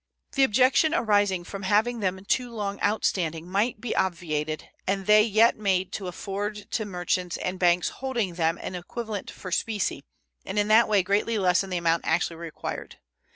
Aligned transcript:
The 0.31 0.41
objection 0.43 0.95
arising 0.95 1.43
from 1.43 1.61
having 1.61 1.99
them 1.99 2.25
too 2.25 2.49
long 2.49 2.81
outstanding 2.81 3.47
might 3.47 3.79
be 3.79 3.95
obviated 3.95 4.67
and 4.87 5.05
they 5.05 5.21
yet 5.21 5.57
made 5.59 5.91
to 5.91 6.07
afford 6.07 6.55
to 6.71 6.85
merchants 6.85 7.37
and 7.37 7.59
banks 7.59 7.89
holding 7.89 8.33
them 8.33 8.57
an 8.63 8.73
equivalent 8.73 9.29
for 9.29 9.51
specie, 9.51 10.03
and 10.43 10.57
in 10.57 10.69
that 10.69 10.87
way 10.87 11.03
greatly 11.03 11.37
lessen 11.37 11.69
the 11.69 11.77
amount 11.77 12.05
actually 12.07 12.37
required. 12.37 12.97